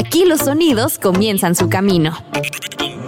Aquí 0.00 0.24
los 0.24 0.40
sonidos 0.40 0.98
comienzan 0.98 1.54
su 1.54 1.68
camino. 1.68 2.16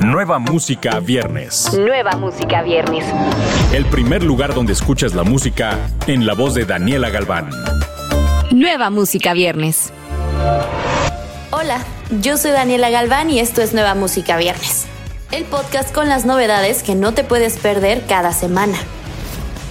Nueva 0.00 0.38
música 0.38 1.00
viernes. 1.00 1.72
Nueva 1.72 2.18
música 2.18 2.60
viernes. 2.60 3.06
El 3.72 3.86
primer 3.86 4.22
lugar 4.22 4.52
donde 4.52 4.74
escuchas 4.74 5.14
la 5.14 5.22
música 5.22 5.78
en 6.06 6.26
la 6.26 6.34
voz 6.34 6.52
de 6.52 6.66
Daniela 6.66 7.08
Galván. 7.08 7.48
Nueva 8.50 8.90
música 8.90 9.32
viernes. 9.32 9.90
Hola, 11.50 11.82
yo 12.20 12.36
soy 12.36 12.50
Daniela 12.50 12.90
Galván 12.90 13.30
y 13.30 13.40
esto 13.40 13.62
es 13.62 13.72
Nueva 13.72 13.94
Música 13.94 14.36
Viernes. 14.36 14.84
El 15.30 15.44
podcast 15.44 15.94
con 15.94 16.10
las 16.10 16.26
novedades 16.26 16.82
que 16.82 16.94
no 16.94 17.14
te 17.14 17.24
puedes 17.24 17.56
perder 17.56 18.04
cada 18.06 18.34
semana. 18.34 18.76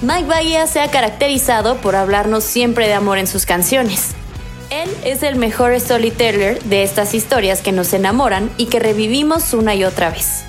Mike 0.01 0.25
Bahía 0.25 0.65
se 0.65 0.81
ha 0.81 0.89
caracterizado 0.89 1.77
por 1.77 1.95
hablarnos 1.95 2.43
siempre 2.43 2.87
de 2.87 2.95
amor 2.95 3.19
en 3.19 3.27
sus 3.27 3.45
canciones. 3.45 4.15
Él 4.71 4.89
es 5.03 5.21
el 5.21 5.35
mejor 5.35 5.77
storyteller 5.77 6.63
de 6.63 6.83
estas 6.83 7.13
historias 7.13 7.59
que 7.59 7.73
nos 7.73 7.91
enamoran 7.91 8.49
y 8.55 8.67
que 8.67 8.79
revivimos 8.79 9.53
una 9.53 9.75
y 9.75 9.83
otra 9.83 10.11
vez. 10.11 10.45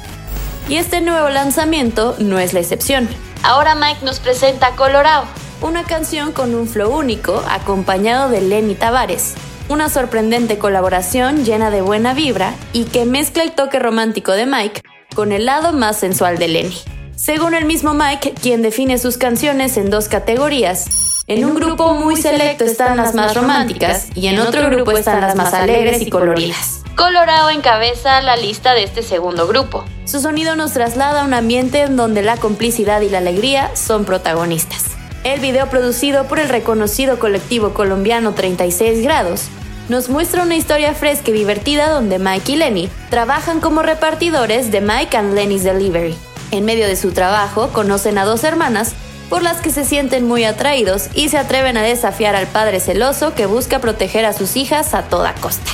Y 0.69 0.77
este 0.77 1.01
nuevo 1.01 1.29
lanzamiento 1.29 2.15
no 2.21 2.39
es 2.39 2.53
la 2.53 2.61
excepción. 2.61 3.09
Ahora 3.43 3.75
Mike 3.75 4.05
nos 4.05 4.21
presenta 4.21 4.77
Colorado, 4.77 5.25
una 5.61 5.83
canción 5.83 6.31
con 6.31 6.55
un 6.55 6.69
flow 6.69 6.97
único 6.97 7.43
acompañado 7.49 8.31
de 8.31 8.43
Lenny 8.43 8.77
Tavares, 8.77 9.35
una 9.69 9.89
sorprendente 9.89 10.57
colaboración 10.57 11.45
llena 11.45 11.73
de 11.73 11.83
buena 11.83 12.15
vibra 12.15 12.55
y 12.73 12.85
que 12.85 13.05
mezcla 13.05 13.43
el 13.43 13.51
toque 13.51 13.81
romántico 13.81 14.31
de 14.31 14.47
Mike 14.47 14.83
con 15.17 15.33
el 15.33 15.47
lado 15.47 15.73
más 15.73 15.97
sensual 15.97 16.39
de 16.39 16.47
Lenny. 16.47 16.79
Según 17.17 17.55
el 17.55 17.65
mismo 17.65 17.93
Mike, 17.93 18.35
quien 18.41 18.63
define 18.63 18.99
sus 18.99 19.17
canciones 19.17 19.77
en 19.77 19.91
dos 19.91 20.07
categorías, 20.07 20.87
en 21.33 21.45
un 21.47 21.55
grupo 21.55 21.95
muy 21.95 22.17
selecto 22.17 22.65
están 22.65 22.97
las 22.97 23.15
más 23.15 23.35
románticas 23.35 24.09
y 24.15 24.27
en 24.27 24.39
otro 24.39 24.69
grupo 24.69 24.93
están 24.93 25.21
las 25.21 25.35
más 25.35 25.55
alegres 25.55 26.03
y 26.03 26.11
coloridas. 26.11 26.83
Colorado 26.95 27.51
encabeza 27.51 28.21
la 28.21 28.37
lista 28.37 28.75
de 28.75 28.85
este 28.85 29.03
segundo 29.03 29.47
grupo. 29.47 29.85
Su 30.05 30.21
sonido 30.21 30.57
nos 30.57 30.73
traslada 30.73 31.23
a 31.23 31.25
un 31.25 31.33
ambiente 31.33 31.83
en 31.83 31.97
donde 31.97 32.23
la 32.23 32.37
complicidad 32.37 33.01
y 33.01 33.09
la 33.09 33.19
alegría 33.19 33.75
son 33.75 34.05
protagonistas. 34.05 34.91
El 35.25 35.41
video 35.41 35.71
producido 35.71 36.25
por 36.25 36.39
el 36.39 36.49
reconocido 36.49 37.19
colectivo 37.19 37.73
colombiano 37.73 38.35
36 38.35 39.03
grados 39.03 39.49
nos 39.89 40.09
muestra 40.09 40.43
una 40.43 40.57
historia 40.57 40.95
fresca 40.95 41.31
y 41.31 41.35
divertida 41.35 41.91
donde 41.91 42.19
Mike 42.19 42.53
y 42.53 42.57
Lenny 42.57 42.89
trabajan 43.11 43.61
como 43.61 43.83
repartidores 43.83 44.71
de 44.71 44.81
Mike 44.81 45.17
and 45.17 45.35
Lenny's 45.35 45.65
Delivery. 45.65 46.17
En 46.51 46.67
medio 46.67 46.87
de 46.87 46.97
su 46.97 47.13
trabajo 47.13 47.71
conocen 47.73 48.19
a 48.19 48.25
dos 48.25 48.45
hermanas 48.45 48.95
por 49.33 49.43
las 49.43 49.63
que 49.63 49.71
se 49.71 49.87
sienten 49.87 50.29
muy 50.29 50.45
atraídos 50.45 51.09
y 51.15 51.31
se 51.31 51.39
atreven 51.39 51.79
a 51.79 51.83
desafiar 51.83 52.37
al 52.37 52.49
padre 52.49 52.81
celoso 52.81 53.35
que 53.35 53.47
busca 53.47 53.79
proteger 53.79 54.27
a 54.27 54.35
sus 54.35 54.57
hijas 54.57 54.93
a 54.93 55.05
toda 55.05 55.35
costa. 55.37 55.71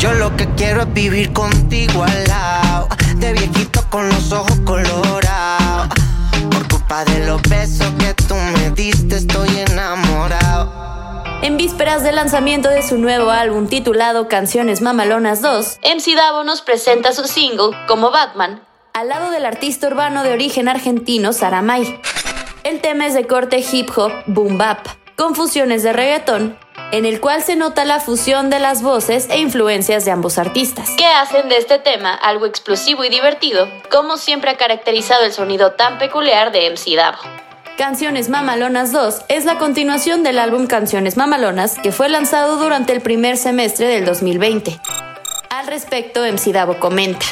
Yo 0.00 0.12
lo 0.14 0.36
que 0.36 0.48
quiero 0.56 0.82
es 0.82 0.92
vivir 0.92 1.32
contigo 1.32 2.02
al 2.02 2.24
lado, 2.24 2.88
de 3.14 3.34
viejito 3.34 3.88
con 3.88 4.08
los 4.08 4.32
ojos 4.32 4.58
colorados. 4.64 5.94
Por 6.50 6.68
culpa 6.68 7.04
de 7.04 7.24
los 7.24 7.40
besos 7.42 7.86
que 8.00 8.14
tú 8.14 8.34
me 8.34 8.70
diste, 8.72 9.14
estoy 9.14 9.48
enamorado. 9.70 11.22
En 11.42 11.56
vísperas 11.56 12.02
del 12.02 12.16
lanzamiento 12.16 12.68
de 12.68 12.82
su 12.82 12.98
nuevo 12.98 13.30
álbum 13.30 13.68
titulado 13.68 14.26
Canciones 14.26 14.80
Mamalonas 14.80 15.40
2, 15.40 15.78
MC 15.84 16.16
Davo 16.16 16.42
nos 16.42 16.62
presenta 16.62 17.12
su 17.12 17.28
single, 17.28 17.76
como 17.86 18.10
Batman, 18.10 18.60
al 18.92 19.06
lado 19.06 19.30
del 19.30 19.46
artista 19.46 19.86
urbano 19.86 20.24
de 20.24 20.32
origen 20.32 20.68
argentino 20.68 21.32
Saramay. 21.32 22.00
El 22.68 22.82
tema 22.82 23.06
es 23.06 23.14
de 23.14 23.26
corte 23.26 23.64
hip 23.72 23.88
hop 23.96 24.12
boom 24.26 24.58
bap, 24.58 24.86
con 25.16 25.34
fusiones 25.34 25.82
de 25.82 25.94
reggaetón, 25.94 26.58
en 26.92 27.06
el 27.06 27.18
cual 27.18 27.42
se 27.42 27.56
nota 27.56 27.86
la 27.86 27.98
fusión 27.98 28.50
de 28.50 28.58
las 28.58 28.82
voces 28.82 29.26
e 29.30 29.38
influencias 29.38 30.04
de 30.04 30.10
ambos 30.10 30.36
artistas, 30.36 30.90
que 30.98 31.06
hacen 31.06 31.48
de 31.48 31.56
este 31.56 31.78
tema 31.78 32.12
algo 32.12 32.44
explosivo 32.44 33.04
y 33.04 33.08
divertido, 33.08 33.66
como 33.90 34.18
siempre 34.18 34.50
ha 34.50 34.58
caracterizado 34.58 35.24
el 35.24 35.32
sonido 35.32 35.72
tan 35.72 35.96
peculiar 35.96 36.52
de 36.52 36.68
MC 36.68 36.94
Davo. 36.94 37.16
Canciones 37.78 38.28
Mamalonas 38.28 38.92
2 38.92 39.22
es 39.28 39.46
la 39.46 39.56
continuación 39.56 40.22
del 40.22 40.38
álbum 40.38 40.66
Canciones 40.66 41.16
Mamalonas 41.16 41.78
que 41.78 41.90
fue 41.90 42.10
lanzado 42.10 42.56
durante 42.56 42.92
el 42.92 43.00
primer 43.00 43.38
semestre 43.38 43.86
del 43.86 44.04
2020. 44.04 44.78
Al 45.48 45.66
respecto, 45.68 46.20
MC 46.20 46.52
Davo 46.52 46.78
comenta. 46.78 47.24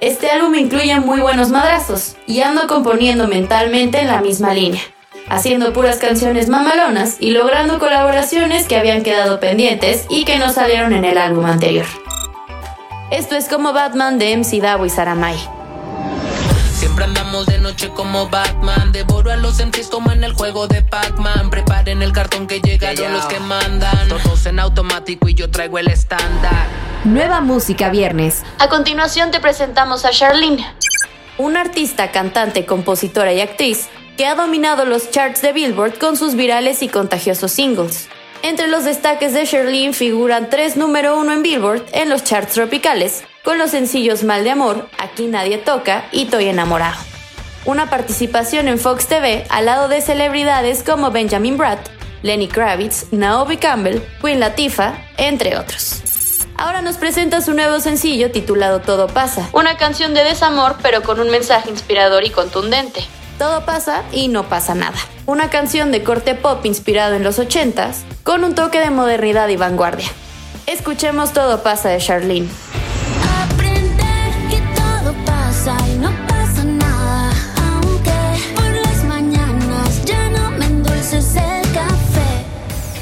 Este 0.00 0.30
álbum 0.30 0.54
incluye 0.54 1.00
muy 1.00 1.20
buenos 1.20 1.48
madrazos 1.48 2.16
y 2.26 2.42
ando 2.42 2.66
componiendo 2.66 3.28
mentalmente 3.28 3.98
en 3.98 4.08
la 4.08 4.20
misma 4.20 4.52
línea, 4.52 4.82
haciendo 5.30 5.72
puras 5.72 5.96
canciones 5.96 6.50
mamalonas 6.50 7.16
y 7.18 7.30
logrando 7.30 7.78
colaboraciones 7.78 8.66
que 8.66 8.76
habían 8.76 9.02
quedado 9.02 9.40
pendientes 9.40 10.04
y 10.10 10.26
que 10.26 10.38
no 10.38 10.52
salieron 10.52 10.92
en 10.92 11.06
el 11.06 11.16
álbum 11.16 11.46
anterior. 11.46 11.86
Esto 13.10 13.36
es 13.36 13.48
como 13.48 13.72
Batman 13.72 14.18
de 14.18 14.36
MC 14.36 14.60
Davo 14.60 14.84
y 14.84 14.90
Saramay. 14.90 15.38
Siempre 16.74 17.04
andamos 17.04 17.46
de 17.46 17.58
noche 17.58 17.88
como 17.88 18.28
Batman. 18.28 18.92
Devoro 18.92 19.32
a 19.32 19.36
los 19.36 19.64
MCs 19.64 19.88
como 19.88 20.12
en 20.12 20.24
el 20.24 20.34
juego 20.34 20.68
de 20.68 20.82
Pac-Man. 20.82 21.48
Preparen 21.48 22.02
el 22.02 22.12
cartón 22.12 22.46
que 22.46 22.60
llegaron 22.60 23.14
los 23.14 23.24
que 23.24 23.40
mandan. 23.40 24.08
Todos 24.08 24.44
en 24.44 24.58
automático 24.58 25.26
y 25.28 25.34
yo 25.34 25.50
traigo 25.50 25.78
el 25.78 25.88
estándar. 25.88 26.85
Nueva 27.04 27.40
música 27.40 27.88
viernes. 27.88 28.42
A 28.58 28.68
continuación 28.68 29.30
te 29.30 29.38
presentamos 29.38 30.04
a 30.04 30.10
Charlene, 30.10 30.66
una 31.38 31.60
artista, 31.60 32.10
cantante, 32.10 32.66
compositora 32.66 33.32
y 33.32 33.40
actriz 33.40 33.88
que 34.16 34.26
ha 34.26 34.34
dominado 34.34 34.84
los 34.84 35.10
charts 35.10 35.42
de 35.42 35.52
Billboard 35.52 35.98
con 35.98 36.16
sus 36.16 36.34
virales 36.34 36.82
y 36.82 36.88
contagiosos 36.88 37.52
singles. 37.52 38.08
Entre 38.42 38.66
los 38.66 38.84
destaques 38.84 39.34
de 39.34 39.46
Charlene 39.46 39.92
figuran 39.92 40.50
tres 40.50 40.76
número 40.76 41.18
uno 41.18 41.32
en 41.32 41.42
Billboard 41.42 41.84
en 41.92 42.08
los 42.08 42.24
charts 42.24 42.54
tropicales, 42.54 43.22
con 43.44 43.58
los 43.58 43.70
sencillos 43.70 44.24
Mal 44.24 44.42
de 44.42 44.50
Amor, 44.50 44.88
Aquí 44.98 45.26
Nadie 45.26 45.58
Toca 45.58 46.06
y 46.10 46.24
Estoy 46.24 46.46
Enamorado. 46.46 46.98
Una 47.66 47.88
participación 47.88 48.68
en 48.68 48.78
Fox 48.78 49.06
TV 49.06 49.44
al 49.50 49.66
lado 49.66 49.88
de 49.88 50.00
celebridades 50.00 50.82
como 50.82 51.10
Benjamin 51.10 51.56
Bratt, 51.56 51.88
Lenny 52.22 52.48
Kravitz, 52.48 53.12
Naomi 53.12 53.58
Campbell, 53.58 54.02
Queen 54.20 54.40
Latifah, 54.40 54.94
entre 55.18 55.56
otros. 55.56 56.02
Ahora 56.58 56.80
nos 56.80 56.96
presenta 56.96 57.42
su 57.42 57.52
nuevo 57.52 57.80
sencillo 57.80 58.30
titulado 58.30 58.80
Todo 58.80 59.08
pasa, 59.08 59.48
una 59.52 59.76
canción 59.76 60.14
de 60.14 60.24
desamor 60.24 60.76
pero 60.82 61.02
con 61.02 61.20
un 61.20 61.30
mensaje 61.30 61.68
inspirador 61.68 62.24
y 62.24 62.30
contundente. 62.30 63.04
Todo 63.38 63.66
pasa 63.66 64.04
y 64.10 64.28
no 64.28 64.44
pasa 64.48 64.74
nada. 64.74 64.96
Una 65.26 65.50
canción 65.50 65.92
de 65.92 66.02
corte 66.02 66.34
pop 66.34 66.64
inspirado 66.64 67.14
en 67.14 67.24
los 67.24 67.38
80s, 67.38 68.04
con 68.22 68.42
un 68.42 68.54
toque 68.54 68.80
de 68.80 68.90
modernidad 68.90 69.48
y 69.48 69.56
vanguardia. 69.56 70.08
Escuchemos 70.66 71.34
Todo 71.34 71.62
pasa 71.62 71.90
de 71.90 71.98
Charlene. 71.98 72.48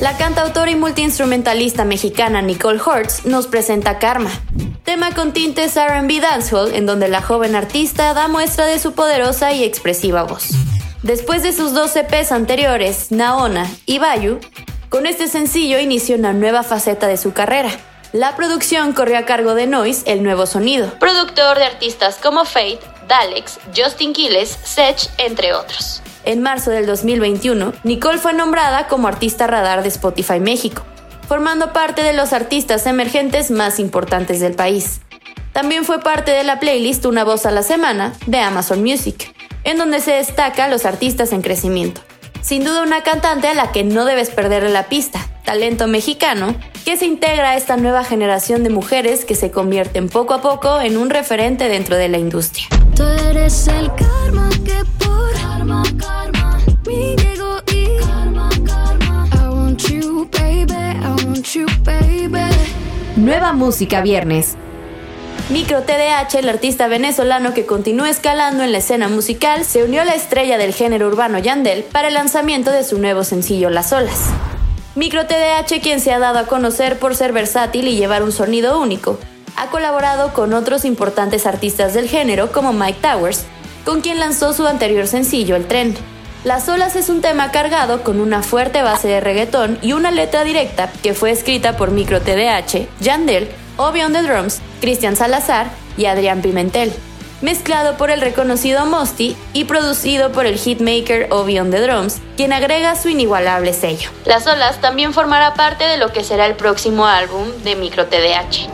La 0.05 0.19
cantautora 0.19 0.71
y 0.71 0.77
multiinstrumentalista 0.77 1.87
mexicana 1.87 2.43
Nicole 2.43 2.79
Hortz 2.79 3.25
nos 3.25 3.47
presenta 3.47 3.99
Karma, 3.99 4.31
tema 4.85 5.15
con 5.15 5.33
tintes 5.33 5.77
RB 5.77 6.21
dancehall 6.21 6.75
en 6.75 6.85
donde 6.85 7.09
la 7.09 7.23
joven 7.23 7.57
artista 7.57 8.13
da 8.13 8.29
muestra 8.29 8.67
de 8.67 8.79
su 8.79 8.93
poderosa 8.93 9.55
y 9.55 9.65
expresiva 9.65 10.25
voz. 10.25 10.51
Después 11.03 11.43
de 11.43 11.55
sus 11.55 11.73
dos 11.73 11.97
EPs 11.97 12.33
anteriores, 12.33 13.13
Naona 13.13 13.67
y 13.87 13.99
Bayu, 13.99 14.41
con 14.91 15.07
este 15.07 15.27
sencillo 15.27 15.81
inició 15.81 16.17
una 16.17 16.35
nueva 16.35 16.65
faceta 16.65 17.07
de 17.07 17.17
su 17.17 17.33
carrera. 17.33 17.71
La 18.13 18.37
producción 18.37 18.93
corrió 18.93 19.17
a 19.17 19.25
cargo 19.25 19.55
de 19.55 19.67
Noise, 19.67 20.03
el 20.05 20.23
nuevo 20.23 20.45
sonido, 20.45 20.99
productor 20.99 21.57
de 21.57 21.65
artistas 21.65 22.19
como 22.23 22.45
Fate, 22.45 22.81
Dalex, 23.09 23.59
Justin 23.75 24.13
Quiles, 24.13 24.51
Sech, 24.65 25.09
entre 25.17 25.55
otros. 25.55 26.04
En 26.27 26.41
marzo 26.41 26.71
del 26.71 26.87
2021, 26.87 27.75
Nicole 27.85 28.19
fue 28.19 28.33
nombrada 28.33 28.89
como 28.89 29.09
artista 29.09 29.47
radar 29.47 29.83
de 29.83 29.89
Spotify 29.89 30.41
México, 30.41 30.83
formando 31.29 31.75
parte 31.75 32.03
de 32.03 32.15
los 32.15 32.33
artistas 32.33 32.87
emergentes 32.87 33.51
más 33.51 33.79
importantes 33.79 34.41
del 34.41 34.55
país. 34.55 35.01
También 35.53 35.85
fue 35.85 36.01
parte 36.01 36.31
de 36.31 36.43
la 36.43 36.59
playlist 36.61 37.05
Una 37.05 37.25
voz 37.25 37.45
a 37.45 37.51
la 37.51 37.63
semana 37.63 38.15
de 38.27 38.39
Amazon 38.39 38.83
Music, 38.83 39.35
en 39.65 39.77
donde 39.77 40.01
se 40.01 40.13
destaca 40.13 40.65
a 40.65 40.69
los 40.69 40.87
artistas 40.87 41.33
en 41.33 41.43
crecimiento. 41.43 42.01
Sin 42.41 42.65
duda 42.65 42.83
una 42.83 43.03
cantante 43.03 43.49
a 43.49 43.55
la 43.55 43.71
que 43.71 43.85
no 43.85 44.07
debes 44.07 44.31
perderle 44.31 44.71
la 44.71 44.85
pista, 44.85 45.29
talento 45.45 45.87
mexicano, 45.87 46.57
que 46.87 46.97
se 46.97 47.05
integra 47.05 47.51
a 47.51 47.57
esta 47.57 47.77
nueva 47.77 48.03
generación 48.03 48.65
de 48.65 48.71
mujeres 48.71 49.27
que 49.27 49.35
se 49.35 49.51
convierten 49.51 50.09
poco 50.09 50.35
a 50.35 50.41
poco 50.41 50.81
en 50.81 50.97
un 50.97 51.11
referente 51.11 51.69
dentro 51.69 51.97
de 51.97 52.09
la 52.09 52.19
industria. 52.19 52.67
Karma, 55.65 55.83
karma, 55.99 56.59
me 56.87 57.17
llegó 57.17 57.63
y 57.73 57.99
karma, 58.01 58.51
karma. 58.67 59.29
I 59.33 59.49
want 59.49 59.83
you, 59.89 60.29
baby, 60.31 60.73
I 60.73 61.25
want 61.25 61.47
you, 61.55 61.67
baby. 61.83 62.51
Nueva 63.17 63.53
música 63.55 64.03
viernes. 64.03 64.57
Micro 65.49 65.83
TDH, 65.83 66.37
el 66.39 66.49
artista 66.49 66.89
venezolano 66.89 67.55
que 67.55 67.67
continúa 67.67 68.11
escalando 68.11 68.63
en 68.63 68.73
la 68.73 68.79
escena 68.79 69.09
musical, 69.09 69.65
se 69.65 69.85
unió 69.85 70.03
a 70.03 70.05
la 70.05 70.15
estrella 70.15 70.59
del 70.59 70.75
género 70.75 71.07
urbano 71.07 71.39
Yandel 71.39 71.85
para 71.85 72.09
el 72.09 72.15
lanzamiento 72.15 72.71
de 72.71 72.85
su 72.85 72.99
nuevo 72.99 73.25
sencillo 73.25 73.71
Las 73.71 73.93
Olas. 73.93 74.31
Micro 74.95 75.27
TDH, 75.27 75.81
quien 75.83 76.01
se 76.01 76.13
ha 76.13 76.19
dado 76.19 76.39
a 76.39 76.47
conocer 76.47 76.99
por 76.99 77.15
ser 77.15 77.33
versátil 77.33 77.89
y 77.89 77.97
llevar 77.97 78.23
un 78.23 78.33
sonido 78.33 78.81
único, 78.81 79.19
Ha 79.57 79.71
colaborado 79.71 80.35
con 80.35 80.53
otros 80.53 80.85
importantes 80.85 81.47
artistas 81.47 81.95
del 81.95 82.09
género 82.09 82.51
como 82.51 82.73
Mike 82.73 82.99
Towers, 83.01 83.47
con 83.85 84.01
quien 84.01 84.21
lanzó 84.21 84.53
su 84.53 84.67
anterior 84.67 85.07
sencillo 85.07 85.57
El 85.57 85.67
tren. 85.67 85.97
Las 86.45 86.69
olas 86.69 86.97
es 86.97 87.09
un 87.09 87.21
tema 87.21 87.51
cargado 87.51 88.03
con 88.03 88.21
una 88.21 88.43
fuerte 88.43 88.83
base 88.83 89.09
de 89.09 89.21
reggaetón 89.21 89.79
y 89.81 89.93
una 89.93 90.11
letra 90.11 90.45
directa 90.45 90.91
que 91.03 91.15
fue 91.15 91.31
escrita 91.31 91.77
por 91.77 91.91
Micro 91.91 92.21
TDH, 92.21 92.87
Yandel, 93.01 93.49
Obi 93.77 94.03
on 94.03 94.13
the 94.13 94.23
Drums, 94.23 94.61
Cristian 94.81 95.17
Salazar 95.17 95.69
y 95.97 96.07
Adrián 96.07 96.43
Pimentel 96.43 96.93
mezclado 97.45 97.97
por 97.97 98.11
el 98.11 98.21
reconocido 98.21 98.87
Mosty 98.87 99.37
y 99.53 99.65
producido 99.65 100.33
por 100.33 100.47
el 100.47 100.59
hitmaker 100.59 101.29
Obi 101.31 101.61
on 101.61 101.71
the 101.71 101.81
Drums, 101.81 102.21
quien 102.37 102.53
agrega 102.53 102.97
su 102.97 103.11
inigualable 103.11 103.73
sello. 103.75 104.11
Las 104.25 104.47
olas 104.47 104.81
también 104.81 105.13
formará 105.13 105.55
parte 105.55 105.85
de 105.85 105.99
lo 105.99 106.11
que 106.11 106.25
será 106.25 106.47
el 106.47 106.55
próximo 106.55 107.07
álbum 107.07 107.47
de 107.63 107.77
Micro 107.77 108.07
TDH. 108.07 108.69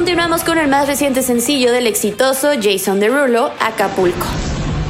Continuamos 0.00 0.44
con 0.44 0.56
el 0.56 0.66
más 0.66 0.86
reciente 0.86 1.20
sencillo 1.20 1.72
del 1.72 1.86
exitoso 1.86 2.52
Jason 2.58 3.00
Derulo, 3.00 3.52
Acapulco. 3.60 4.26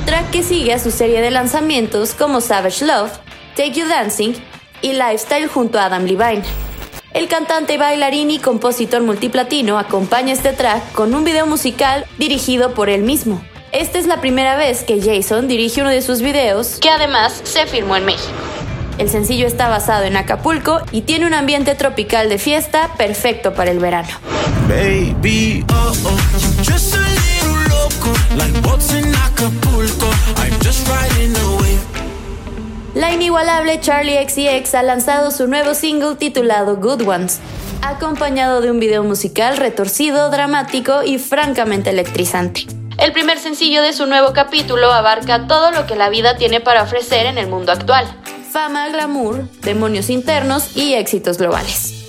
Track 0.07 0.31
que 0.31 0.45
sigue 0.45 0.73
a 0.73 0.79
su 0.79 0.93
serie 0.93 1.21
de 1.21 1.33
lanzamientos 1.33 2.15
como 2.15 2.41
Savage 2.41 2.87
Love, 2.87 3.11
Take 3.57 3.73
You 3.73 3.89
Dancing 3.89 4.35
y 4.83 4.93
Lifestyle 4.93 5.49
junto 5.49 5.81
a 5.81 5.87
Adam 5.87 6.05
Levine. 6.05 6.45
El 7.13 7.27
cantante, 7.27 7.77
bailarín 7.77 8.31
y 8.31 8.39
compositor 8.39 9.03
multiplatino 9.03 9.81
acompaña 9.81 10.33
este 10.33 10.53
track 10.53 10.93
con 10.93 11.13
un 11.13 11.25
video 11.25 11.45
musical 11.45 12.07
dirigido 12.17 12.73
por 12.73 12.89
él 12.89 13.03
mismo. 13.03 13.45
Esta 13.73 13.99
es 13.99 14.07
la 14.07 14.21
primera 14.21 14.55
vez 14.55 14.85
que 14.85 15.03
Jason 15.03 15.49
dirige 15.49 15.81
uno 15.81 15.91
de 15.91 16.03
sus 16.03 16.23
videos, 16.23 16.79
que 16.79 16.89
además 16.89 17.41
se 17.43 17.67
filmó 17.67 17.97
en 17.97 18.05
México. 18.05 18.31
El 18.97 19.11
sencillo 19.11 19.49
está 19.49 19.69
basado 19.69 20.05
en 20.05 20.17
Acapulco 20.17 20.83
y 20.93 21.01
tiene 21.01 21.27
un 21.27 21.35
ambiente 21.35 21.75
tropical 21.75 22.29
de 22.29 22.39
fiesta 22.39 22.95
perfecto 22.97 23.55
para 23.55 23.73
el 23.73 23.81
verano. 23.81 24.09
Baby, 24.71 25.65
oh, 25.73 25.93
oh, 26.05 26.19
la 32.95 33.13
inigualable 33.13 33.81
Charlie 33.81 34.17
XCX 34.29 34.77
ha 34.77 34.85
lanzado 34.85 35.33
su 35.33 35.49
nuevo 35.49 35.75
single 35.75 36.15
titulado 36.15 36.77
Good 36.77 37.03
Ones, 37.03 37.41
acompañado 37.83 38.61
de 38.61 38.71
un 38.71 38.79
video 38.79 39.03
musical 39.03 39.57
retorcido, 39.57 40.31
dramático 40.31 41.03
y 41.03 41.19
francamente 41.19 41.91
electrizante. 41.91 42.67
El 42.97 43.13
primer 43.13 43.41
sencillo 43.41 43.83
de 43.83 43.93
su 43.93 44.07
nuevo 44.07 44.33
capítulo 44.35 44.93
abarca 44.93 45.49
todo 45.49 45.73
lo 45.73 45.89
que 45.89 45.97
la 45.97 46.11
vida 46.11 46.37
tiene 46.37 46.61
para 46.61 46.85
ofrecer 46.85 47.27
en 47.27 47.39
el 47.39 47.49
mundo 47.49 47.73
actual. 47.73 48.07
Fama, 48.53 48.89
glamour, 48.91 49.49
demonios 49.63 50.11
internos 50.11 50.77
y 50.77 50.95
éxitos 50.95 51.39
globales. 51.39 52.00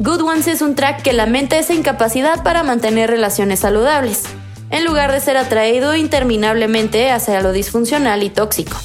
Good 0.00 0.22
Ones 0.22 0.48
es 0.48 0.60
un 0.60 0.74
track 0.74 1.02
que 1.02 1.12
lamenta 1.12 1.56
esa 1.56 1.72
incapacidad 1.72 2.42
para 2.42 2.64
mantener 2.64 3.10
relaciones 3.10 3.60
saludables, 3.60 4.24
en 4.70 4.84
lugar 4.84 5.12
de 5.12 5.20
ser 5.20 5.36
atraído 5.36 5.94
interminablemente 5.94 7.12
hacia 7.12 7.40
lo 7.40 7.52
disfuncional 7.52 8.24
y 8.24 8.28
tóxico. 8.28 8.76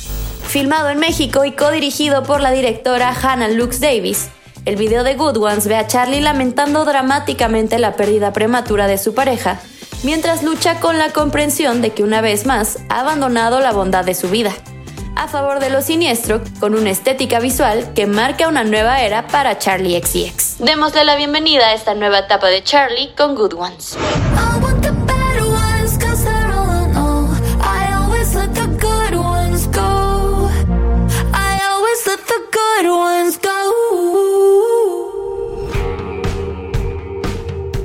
Filmado 0.47 0.89
en 0.89 0.99
México 0.99 1.45
y 1.45 1.53
codirigido 1.53 2.21
por 2.21 2.41
la 2.41 2.51
directora 2.51 3.09
Hannah 3.09 3.47
Lux 3.47 3.79
Davis, 3.79 4.29
el 4.65 4.75
video 4.75 5.03
de 5.03 5.15
Good 5.15 5.37
Ones 5.37 5.67
ve 5.67 5.77
a 5.77 5.87
Charlie 5.87 6.21
lamentando 6.21 6.85
dramáticamente 6.85 7.79
la 7.79 7.95
pérdida 7.95 8.31
prematura 8.31 8.85
de 8.85 8.99
su 8.99 9.15
pareja, 9.15 9.59
mientras 10.03 10.43
lucha 10.43 10.79
con 10.79 10.99
la 10.99 11.09
comprensión 11.09 11.81
de 11.81 11.89
que 11.89 12.03
una 12.03 12.21
vez 12.21 12.45
más 12.45 12.77
ha 12.87 12.99
abandonado 12.99 13.61
la 13.61 13.71
bondad 13.71 14.05
de 14.05 14.13
su 14.13 14.29
vida, 14.29 14.53
a 15.19 15.27
favor 15.27 15.59
de 15.59 15.69
lo 15.69 15.81
siniestro, 15.81 16.41
con 16.61 16.75
una 16.75 16.91
estética 16.91 17.39
visual 17.39 17.91
que 17.93 18.07
marca 18.07 18.47
una 18.47 18.63
nueva 18.63 19.01
era 19.01 19.27
para 19.27 19.57
Charlie 19.57 20.01
XCX. 20.01 20.59
Démosle 20.59 21.03
la 21.03 21.17
bienvenida 21.17 21.67
a 21.67 21.73
esta 21.73 21.93
nueva 21.93 22.19
etapa 22.19 22.47
de 22.47 22.63
Charlie 22.63 23.13
con 23.17 23.35
Good 23.35 23.53
Ones. 23.55 23.97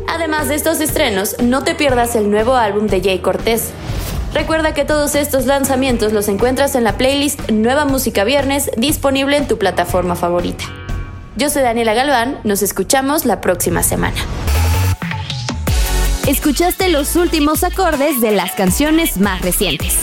Además 0.06 0.48
de 0.48 0.54
estos 0.54 0.80
estrenos, 0.80 1.36
no 1.42 1.64
te 1.64 1.74
pierdas 1.74 2.14
el 2.14 2.30
nuevo 2.30 2.54
álbum 2.54 2.86
de 2.86 3.00
Jay 3.02 3.18
Cortés. 3.18 3.72
Recuerda 4.34 4.74
que 4.74 4.84
todos 4.84 5.14
estos 5.14 5.46
lanzamientos 5.46 6.12
los 6.12 6.26
encuentras 6.26 6.74
en 6.74 6.82
la 6.82 6.98
playlist 6.98 7.50
Nueva 7.52 7.84
Música 7.84 8.24
Viernes 8.24 8.68
disponible 8.76 9.36
en 9.36 9.46
tu 9.46 9.58
plataforma 9.58 10.16
favorita. 10.16 10.64
Yo 11.36 11.48
soy 11.50 11.62
Daniela 11.62 11.94
Galván, 11.94 12.40
nos 12.42 12.60
escuchamos 12.60 13.26
la 13.26 13.40
próxima 13.40 13.84
semana. 13.84 14.16
Escuchaste 16.26 16.88
los 16.88 17.14
últimos 17.14 17.62
acordes 17.62 18.20
de 18.20 18.32
las 18.32 18.52
canciones 18.52 19.18
más 19.18 19.40
recientes. 19.40 19.96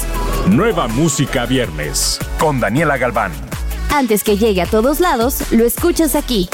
Nueva 0.48 0.88
Música 0.88 1.45
Viernes 1.45 2.18
con 2.39 2.62
Daniela 2.62 2.98
Galván. 2.98 3.34
Antes 3.94 4.24
que 4.24 4.38
llegue 4.38 4.62
a 4.62 4.66
todos 4.66 5.01
lados, 5.01 5.51
lo 5.51 5.66
escuchas 5.66 6.16
aquí. 6.16 6.48